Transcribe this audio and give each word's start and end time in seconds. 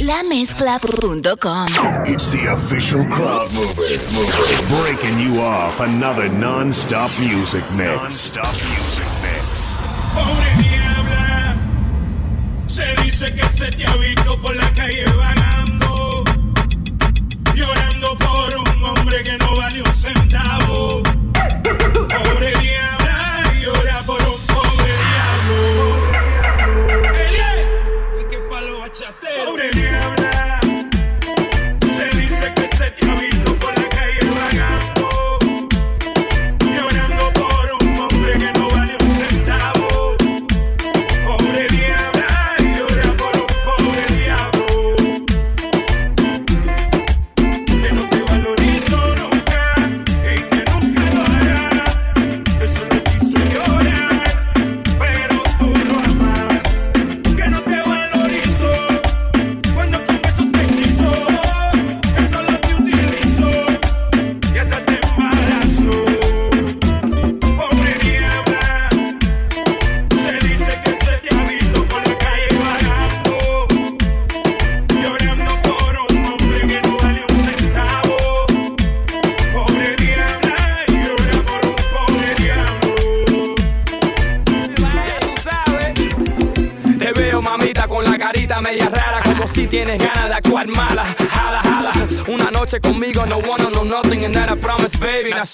lamezcla.com. 0.00 1.66
It's 2.06 2.30
the 2.30 2.46
official 2.52 3.04
crowd 3.06 3.52
mover, 3.52 3.82
mover. 4.12 4.82
Breaking 4.82 5.20
you 5.20 5.40
off 5.40 5.80
another 5.80 6.28
non-stop 6.28 7.10
music 7.20 7.64
mix. 7.72 7.96
Non-stop 8.00 8.52
music 8.72 9.08
mix. 9.22 9.78
Pobre 10.14 10.50
diabla, 10.62 11.56
se 12.66 12.84
dice 13.02 13.32
que 13.34 13.48
se 13.48 13.70
te 13.70 13.86
ha 13.86 13.96
visto 13.96 14.40
por 14.40 14.56
la 14.56 14.72
calle 14.72 15.04
vagando, 15.04 16.24
llorando 17.54 18.16
por 18.18 18.54
un 18.56 18.84
hombre 18.84 19.22
que 19.22 19.36
no 19.38 19.56
vale 19.56 19.82
un 19.82 19.94
centavo. 19.94 21.02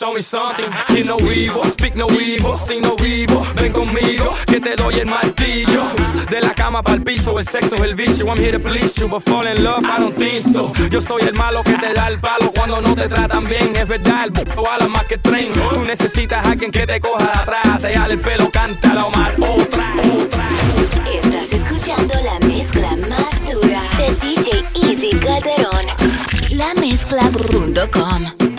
show 0.06 0.12
me 0.12 0.20
something. 0.20 0.70
Que 0.88 1.04
no 1.04 1.16
vivo, 1.16 1.62
speak 1.64 1.94
no 1.94 2.06
vivo, 2.06 2.56
si 2.56 2.80
no 2.80 2.94
vivo, 2.96 3.40
ven 3.54 3.72
conmigo, 3.72 4.34
que 4.46 4.60
te 4.60 4.76
doy 4.76 4.94
el 4.94 5.06
martillo. 5.06 5.82
De 6.30 6.40
la 6.40 6.54
cama 6.54 6.82
para 6.82 6.96
el 6.96 7.02
piso, 7.02 7.38
el 7.38 7.46
sexo 7.46 7.76
es 7.76 7.82
el 7.82 7.94
vicio. 7.94 8.26
I'm 8.26 8.38
here 8.38 8.52
to 8.52 8.60
please 8.60 9.00
you, 9.00 9.08
but 9.08 9.22
fall 9.22 9.46
in 9.46 9.62
love, 9.64 9.84
I 9.84 9.98
don't 9.98 10.16
think 10.16 10.40
so. 10.40 10.72
Yo 10.90 11.00
soy 11.00 11.22
el 11.22 11.34
malo 11.34 11.62
que 11.62 11.76
te 11.78 11.92
da 11.92 12.08
el 12.08 12.18
palo 12.18 12.50
cuando 12.54 12.80
no 12.80 12.94
te 12.94 13.08
tratan 13.08 13.44
bien. 13.44 13.74
Es 13.74 13.88
verdad, 13.88 14.24
el 14.24 14.32
puto 14.32 14.68
habla 14.70 14.88
más 14.88 15.04
que 15.06 15.18
tren. 15.18 15.52
Tú 15.52 15.80
necesitas 15.82 16.44
a 16.44 16.50
alguien 16.50 16.70
que 16.70 16.86
te 16.86 17.00
coja 17.00 17.24
de 17.24 17.38
atrás, 17.38 17.82
te 17.82 17.94
jale 17.94 18.14
el 18.14 18.20
pelo, 18.20 18.50
cántalo 18.50 19.10
mal. 19.10 19.34
Otra, 19.40 19.94
otra. 20.20 20.48
Estás 21.12 21.52
escuchando 21.52 22.14
la 22.22 22.46
mezcla 22.46 22.90
más 23.08 23.52
dura 23.52 23.82
de 23.98 24.14
DJ 24.26 24.64
Easy 24.74 25.10
Calderón. 25.18 25.86
La 26.50 26.74
mezcla 26.80 27.22
mezcla.com 27.22 28.55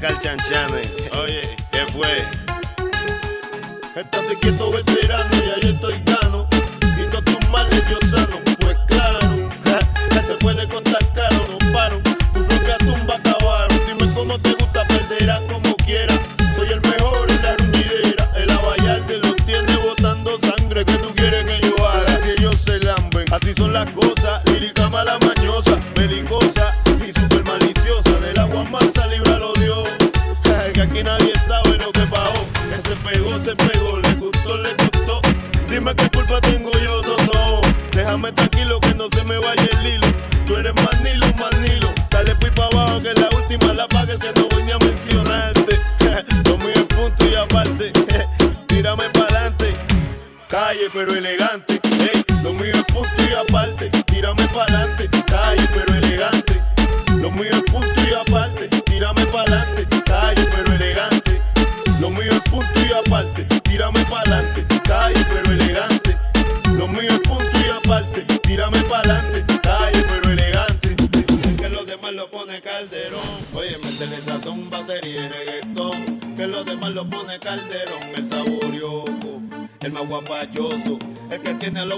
sacar. 0.00 0.18
Eh. 0.78 1.10
Oye, 1.18 1.42
¿qué 1.70 1.86
fue? 1.92 2.16
Estate 3.96 4.38
quieto, 4.40 4.70
vete. 4.70 4.87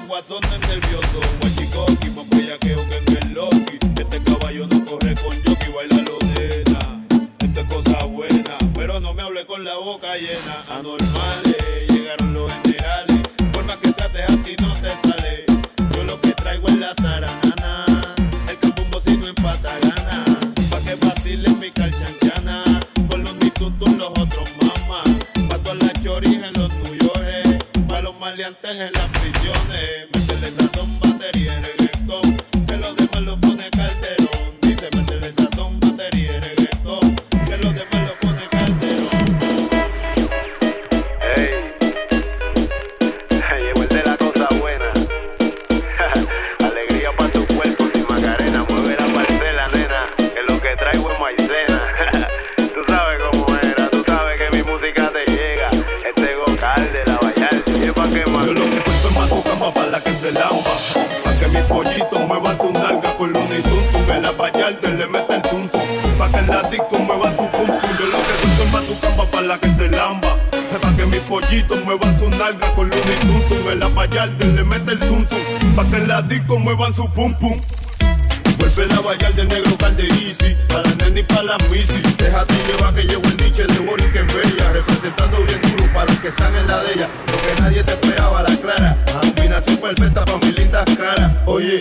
Que 0.07 0.23
tiene 0.49 0.67
a 0.67 0.70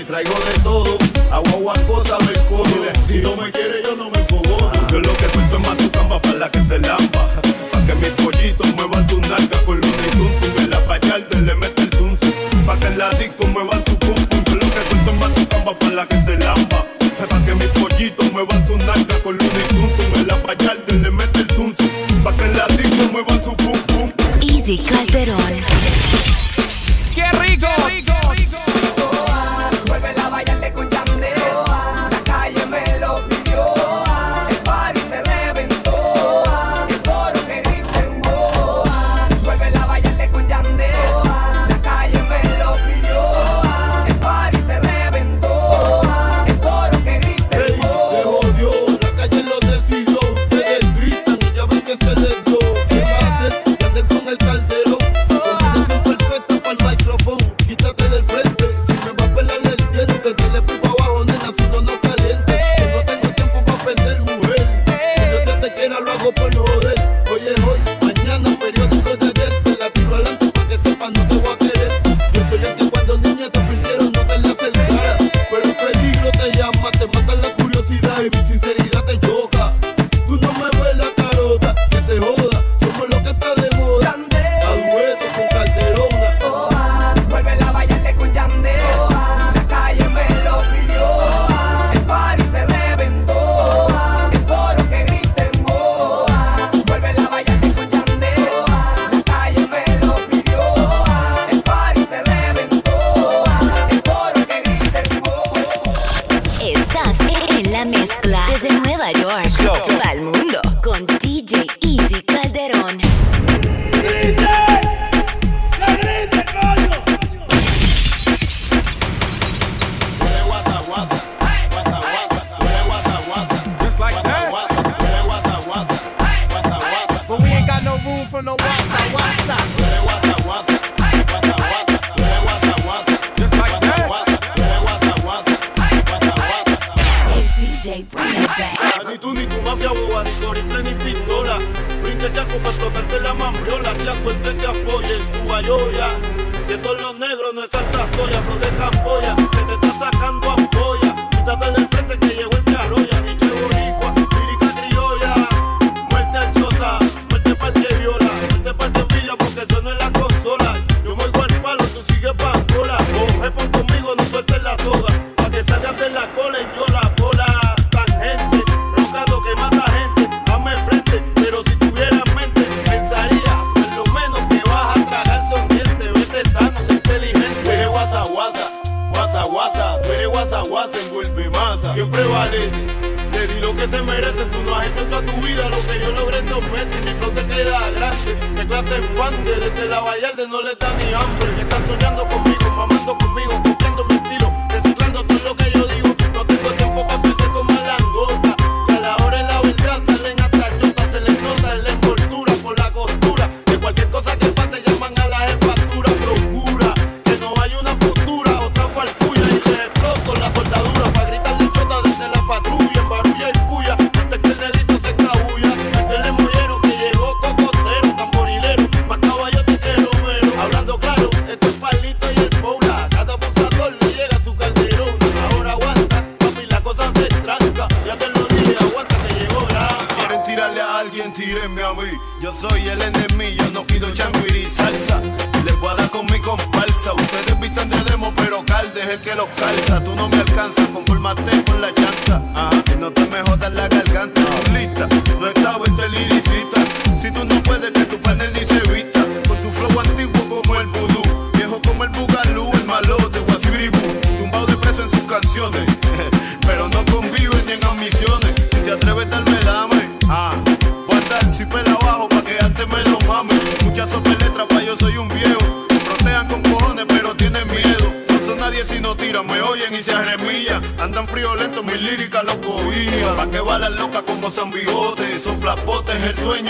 traigo 0.09 0.33
de 0.39 0.58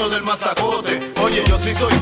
del 0.10 0.24
mazacote. 0.24 1.14
Oye, 1.22 1.44
yo 1.48 1.60
sí 1.60 1.74
soy 1.76 1.94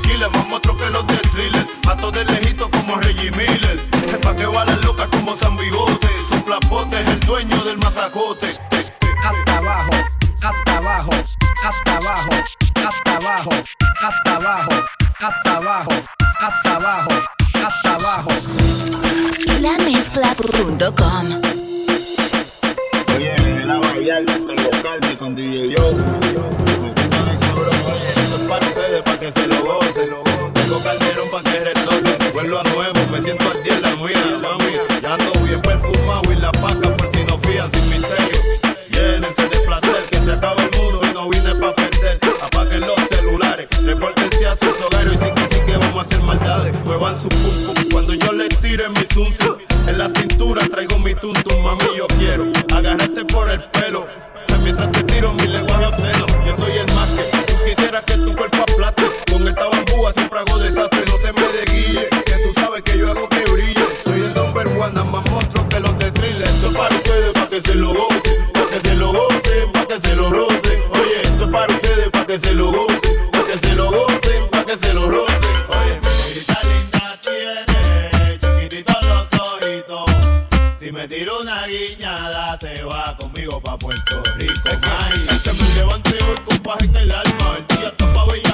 se 82.76 82.84
va 82.84 83.16
conmigo 83.18 83.62
pa' 83.62 83.78
Puerto 83.78 84.24
Rico. 84.36 84.70
Ay, 85.00 85.26
este 85.30 85.54
me 85.54 85.76
levanté 85.76 86.18
hoy 86.24 86.38
con 86.46 86.58
paz 86.60 86.84
en 86.84 86.96
el 86.96 87.12
alma. 87.12 87.58
El 87.58 87.78
día 87.78 87.88
está 87.90 88.14
pa' 88.14 88.47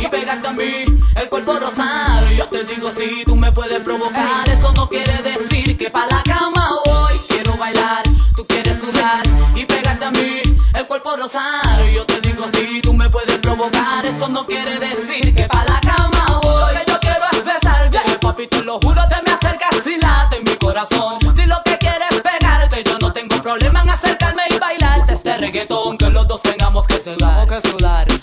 y 0.00 0.08
pegarte 0.08 0.48
a 0.48 0.52
mí 0.52 0.84
el 1.14 1.28
cuerpo 1.28 1.58
rosado. 1.58 2.30
Yo 2.30 2.46
te 2.46 2.64
digo 2.64 2.90
si 2.90 3.24
tú 3.24 3.36
me 3.36 3.52
puedes 3.52 3.80
provocar, 3.80 4.48
eso 4.48 4.72
no 4.72 4.88
quiere 4.88 5.22
decir 5.22 5.76
que 5.76 5.90
pa 5.90 6.06
la 6.06 6.22
cama 6.22 6.70
voy. 6.86 7.14
Quiero 7.28 7.54
bailar, 7.56 8.04
tú 8.34 8.46
quieres 8.46 8.78
sudar 8.78 9.22
y 9.54 9.66
pegarte 9.66 10.04
a 10.06 10.10
mí 10.10 10.40
el 10.74 10.86
cuerpo 10.86 11.16
rosado. 11.16 11.86
Yo 11.88 12.06
te 12.06 12.20
digo 12.20 12.46
si 12.54 12.80
tú 12.80 12.94
me 12.94 13.10
puedes 13.10 13.38
provocar, 13.38 14.06
eso 14.06 14.28
no 14.28 14.46
quiere 14.46 14.78
decir 14.78 15.34
que 15.34 15.44
pa 15.44 15.64
la 15.64 15.80
cama 15.80 16.40
voy. 16.42 16.74
Que 16.74 16.90
yo 16.90 16.98
quiero 16.98 17.24
es 17.32 17.44
besarte, 17.44 17.98
yeah. 18.06 18.20
papi, 18.20 18.46
te 18.46 18.62
lo 18.62 18.80
juro 18.80 19.02
te 19.08 19.22
me 19.26 19.32
acercas 19.32 19.86
y 19.86 20.00
late 20.00 20.38
en 20.38 20.44
mi 20.44 20.56
corazón. 20.56 21.18
Si 21.36 21.44
lo 21.44 21.56
que 21.64 21.76
quieres 21.76 22.22
pegarte, 22.22 22.82
yo 22.82 22.98
no 22.98 23.12
tengo 23.12 23.42
problema 23.42 23.82
en 23.82 23.90
acercarme 23.90 24.44
y 24.50 24.58
bailarte 24.58 25.12
este 25.12 25.36
reggaetón 25.36 25.98
que 25.98 26.08
los 26.08 26.26
dos 26.26 26.40
tengamos 26.40 26.86
que 26.86 26.98
sudar. 26.98 27.46
Que 27.46 27.60
sudar 27.60 28.17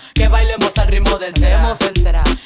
del 1.26 1.34
tema 1.34 1.74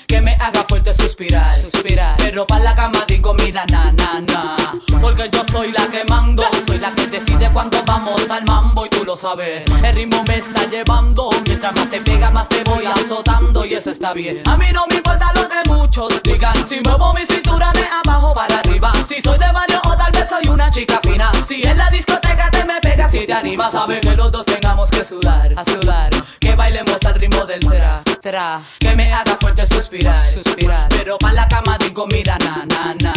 que 0.08 0.22
me 0.22 0.36
haga 0.36 0.64
fuerte 0.64 0.94
suspirar, 0.94 1.54
suspirar. 1.54 2.16
Pero 2.18 2.48
para 2.48 2.64
la 2.64 2.76
cama 2.76 3.04
digo 3.08 3.34
mira 3.34 3.66
na 3.66 3.92
na 3.92 4.22
na, 4.22 4.56
porque 5.02 5.30
yo 5.32 5.44
soy 5.52 5.72
la 5.72 5.86
que 5.88 6.06
mando, 6.06 6.44
soy 6.66 6.80
la 6.80 6.94
que 6.96 7.08
decide 7.08 7.52
cuando 7.52 7.84
vamos 7.84 8.30
al 8.30 8.46
mambo 8.46 8.86
y 8.86 8.90
tú 8.90 9.04
lo 9.04 9.18
sabes. 9.18 9.66
El 9.84 9.96
ritmo 9.96 10.24
me 10.28 10.38
está 10.38 10.66
llevando, 10.70 11.30
mientras 11.46 11.76
más 11.76 11.90
te 11.90 12.00
pega 12.02 12.32
más 12.32 12.48
te 12.48 12.64
voy 12.64 12.86
azotando 12.86 13.66
y 13.66 13.74
eso 13.74 13.92
está 13.92 14.14
bien. 14.14 14.42
A 14.46 14.56
mí 14.56 14.68
no 14.72 14.86
me 14.90 14.96
importa 14.96 15.34
lo 15.34 15.50
que 15.50 15.70
muchos 15.70 16.24
digan, 16.24 16.56
si 16.66 16.80
muevo 16.80 17.14
mi 17.14 17.26
cintura 17.26 17.72
de 17.74 17.86
abajo 17.86 18.34
para 18.34 18.60
arriba, 18.60 18.94
si 19.08 19.22
soy 19.22 19.38
de 19.38 19.52
barrio 19.52 19.82
o 19.84 19.98
tal 19.98 20.12
vez 20.12 20.30
soy 20.30 20.48
una 20.50 20.72
chica 20.72 21.02
fina, 21.04 21.32
si 21.48 21.64
en 21.64 21.78
la 21.78 21.90
discoteca 21.90 22.50
te 22.50 22.64
me 22.64 22.80
pegas 22.80 23.12
si 23.12 23.26
te 23.26 23.34
animas, 23.34 23.74
sabe 23.74 24.00
que 24.00 24.16
los 24.16 24.32
dos 24.32 24.46
tengamos 24.46 24.90
que 24.90 25.04
sudar, 25.04 25.54
a 25.58 25.66
sudar, 25.66 26.12
que 26.40 26.56
bailemos 26.56 26.98
al 27.06 27.16
ritmo 27.16 27.46
del 27.46 27.62
será. 27.62 28.04
Tra. 28.22 28.62
Que 28.80 28.96
me 28.96 29.14
haga 29.14 29.38
fuerte 29.40 29.66
suspirar, 29.66 30.22
suspirar. 30.22 30.90
Pero 30.90 31.18
pa' 31.18 31.32
la 31.32 31.48
cama 31.48 31.78
digo, 31.80 32.06
mira, 32.08 32.38
na, 32.40 32.66
na, 32.66 32.94
na. 32.96 33.14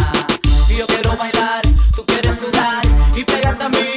Yo 0.77 0.87
quiero 0.87 1.17
bailar, 1.17 1.61
tú 1.93 2.05
quieres 2.05 2.39
sudar 2.39 2.81
y 3.13 3.23
pegarte 3.25 3.63
a 3.63 3.69
mí. 3.69 3.92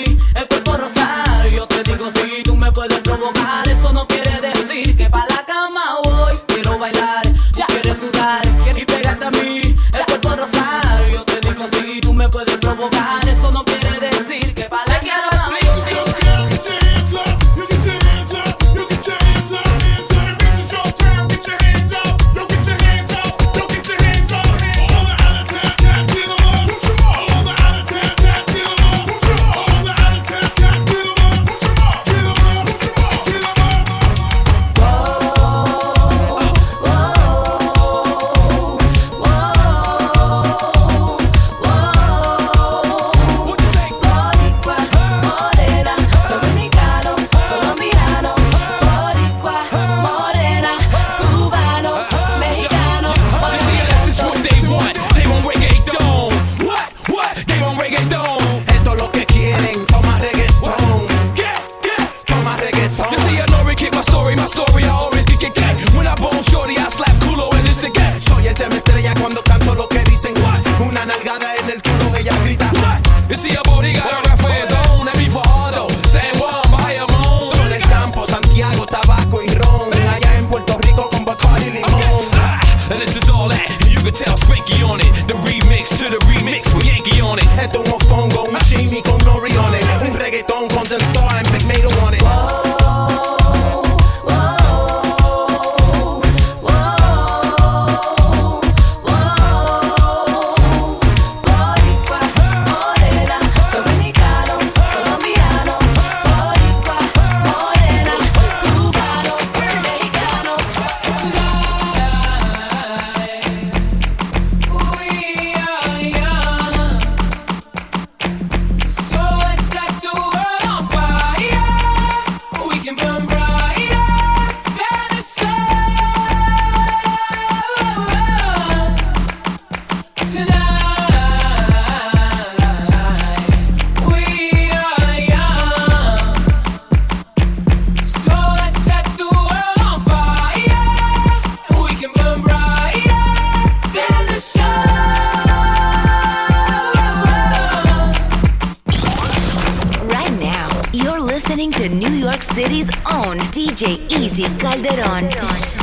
DJ 153.77 154.01
Easy 154.09 154.45
Calderón. 154.57 155.29
Calderón. 155.29 155.76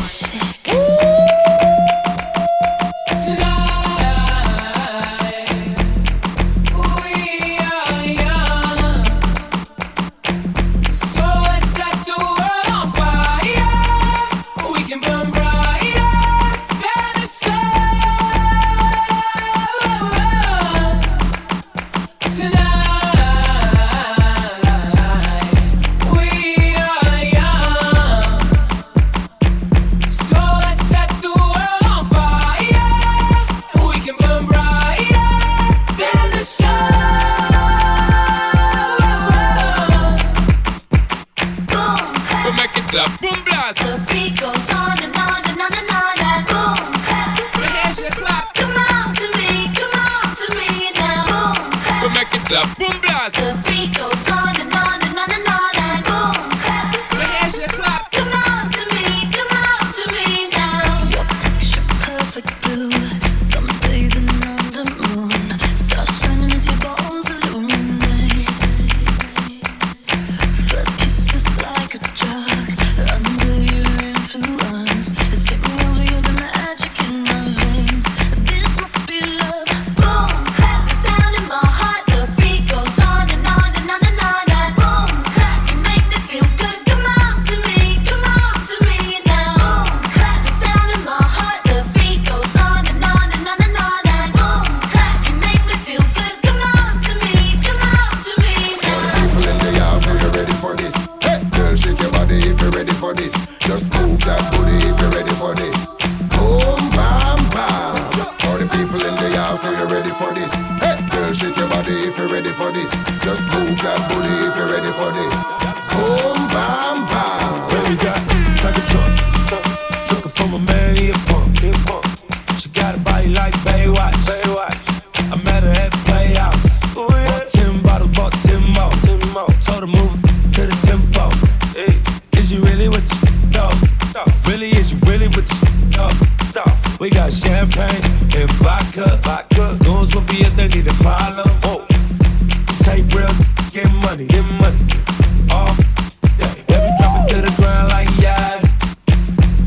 clap, 42.93 43.19
boom 43.21 43.43
blast. 43.45 43.79
The 43.79 43.97
beat 44.11 44.39
goes 44.39 44.69
on 44.71 44.97
and 45.01 45.15
on 45.17 45.41
and 45.49 45.59
on 45.65 45.73
and 45.79 45.89
on 45.89 46.17
and 46.29 46.45
boom 46.45 46.77
clap. 47.07 47.37
The 47.57 47.65
hands 47.73 48.03
clap. 48.13 48.53
Come 48.53 48.77
on 48.77 49.15
to 49.15 49.27
me, 49.37 49.73
come 49.73 49.95
on 49.97 50.35
to 50.37 50.47
me 50.57 50.91
now. 50.93 51.25
Boom 51.25 51.71
clap. 51.85 52.03
We 52.03 52.09
make 52.13 52.33
it 52.35 52.45
clap, 52.45 52.77
boom 52.77 53.01
blast. 53.01 53.72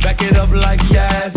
Back 0.06 0.22
it 0.22 0.36
up 0.38 0.50
like 0.50 0.80
yes. 0.90 1.35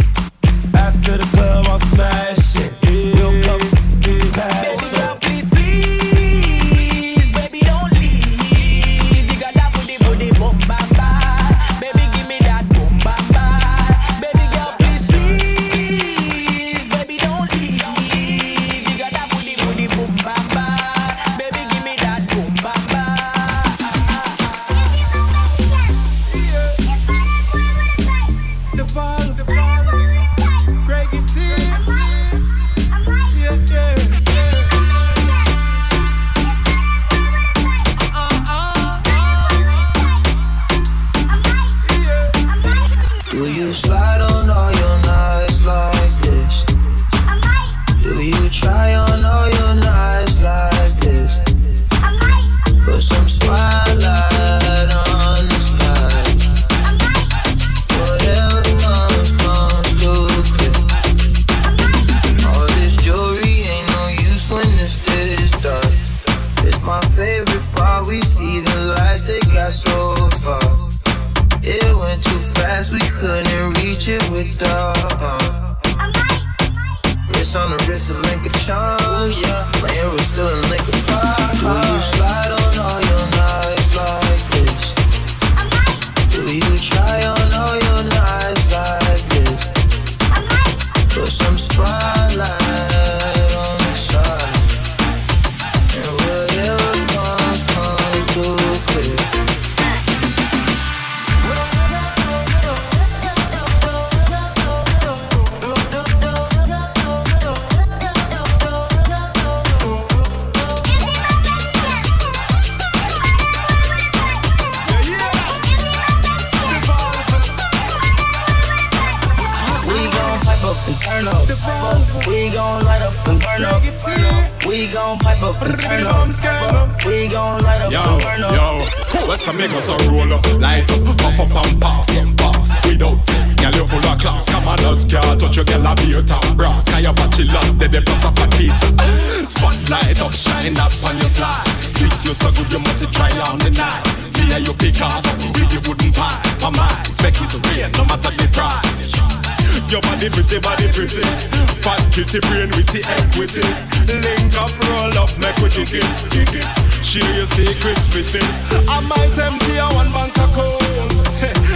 Kitty 152.20 152.44
brain 152.52 152.68
with 152.76 152.92
the 152.92 153.00
equity. 153.00 153.64
Link 154.12 154.52
up, 154.60 154.76
roll 154.92 155.24
up, 155.24 155.32
make 155.40 155.56
we 155.64 155.72
kick 155.72 155.88
it. 155.96 156.68
Share 157.00 157.24
your 157.32 157.48
secrets 157.56 158.12
with 158.12 158.28
me. 158.36 158.44
I 158.92 159.00
might 159.08 159.32
empty 159.40 159.80
a 159.80 159.88
one 159.96 160.12
bank 160.12 160.36
account. 160.36 160.84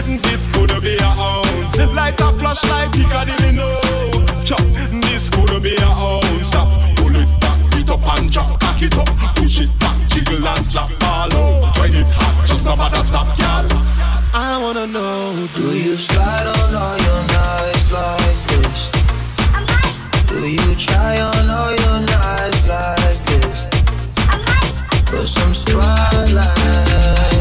this 0.27 0.43
could 0.51 0.67
be 0.83 0.99
a 0.99 1.11
ounce. 1.15 1.79
Light 1.95 2.19
a 2.19 2.27
flashlight, 2.35 2.91
Piccadilly 2.91 3.55
know. 3.55 3.71
Chop, 4.43 4.59
this 4.67 5.31
could 5.31 5.63
be 5.63 5.79
a 5.79 5.87
ounce. 5.87 6.51
Stop, 6.51 6.67
pull 6.99 7.15
it 7.15 7.31
back, 7.39 7.63
beat 7.71 7.87
up 7.87 8.03
and 8.19 8.27
chop, 8.27 8.59
cock 8.59 8.83
it 8.83 8.99
up, 8.99 9.07
push 9.39 9.63
it 9.63 9.71
back, 9.79 9.95
jiggle 10.11 10.43
and 10.43 10.65
slap, 10.67 10.91
follow. 10.99 11.63
When 11.79 11.95
it's 11.95 12.11
hot, 12.11 12.35
just 12.43 12.67
no 12.67 12.75
matter 12.75 12.99
stop, 12.99 13.31
y'all. 13.39 13.63
I 14.35 14.59
wanna 14.59 14.91
know, 14.91 15.47
do 15.55 15.71
you 15.71 15.95
slide 15.95 16.51
on 16.51 16.75
all 16.75 16.97
your 16.99 17.21
nights 17.31 17.93
like 17.95 18.39
this? 18.51 19.02
Will 20.33 20.47
you 20.47 20.75
try 20.75 21.19
on 21.19 21.47
all 21.47 21.71
your 21.71 21.99
knives 22.07 22.67
like 22.67 23.19
this? 23.27 23.65
Put 25.05 25.27
some 25.27 25.53
spotlight? 25.53 27.32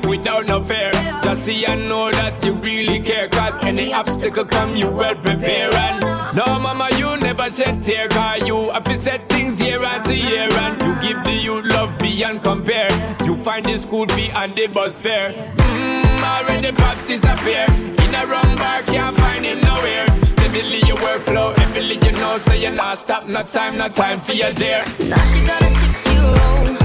life 0.00 0.10
without 0.10 0.46
no 0.46 0.62
fear. 0.62 0.90
Just 1.22 1.44
see 1.44 1.66
I 1.66 1.74
know 1.74 2.10
that 2.10 2.44
you 2.44 2.54
really 2.54 3.00
care. 3.00 3.28
Cause 3.28 3.62
any 3.62 3.92
obstacle 3.92 4.44
come, 4.44 4.76
you 4.76 4.90
well 4.90 5.14
prepare. 5.14 5.74
And 5.74 6.00
no, 6.36 6.44
mama, 6.58 6.88
you 6.96 7.16
never 7.18 7.50
shed 7.50 7.82
tear. 7.82 8.08
Cause 8.08 8.46
you 8.46 8.70
have 8.70 8.84
to 8.84 9.00
set 9.00 9.28
things 9.28 9.60
year 9.60 9.82
after 9.82 10.14
year. 10.14 10.48
And 10.50 10.80
you 10.82 10.94
give 11.00 11.24
the 11.24 11.32
youth 11.32 11.66
love 11.66 11.98
beyond 11.98 12.42
compare. 12.42 12.90
You 13.24 13.36
find 13.36 13.64
the 13.64 13.78
school 13.78 14.06
fee 14.08 14.30
and 14.34 14.54
the 14.54 14.66
bus 14.68 15.00
fare. 15.02 15.30
Mmm, 15.30 16.22
already 16.22 16.72
pops 16.72 17.06
disappear. 17.06 17.66
In 17.68 18.14
a 18.14 18.26
wrong 18.26 18.56
bar, 18.56 18.82
can't 18.82 19.14
find 19.16 19.44
him 19.44 19.60
nowhere. 19.60 20.06
Steadily 20.24 20.80
your 20.86 20.96
workflow, 20.98 21.56
heavily 21.56 21.94
you 22.04 22.12
know. 22.12 22.36
So 22.38 22.54
you're 22.54 22.72
not 22.72 22.98
stop, 22.98 23.26
no 23.26 23.42
time, 23.42 23.78
no 23.78 23.88
time 23.88 24.18
for 24.18 24.32
your 24.32 24.50
dear. 24.52 24.84
Now 25.08 25.24
she 25.26 25.46
got 25.46 25.62
a 25.62 25.68
six 25.68 26.12
year 26.12 26.24
old. 26.24 26.79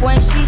when 0.00 0.20
she 0.20 0.47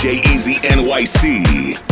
DJ 0.00 0.24
Easy 0.32 0.54
NYC. 0.62 1.89